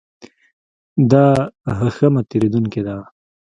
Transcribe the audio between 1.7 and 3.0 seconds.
هښمه تېرېدونکې ده.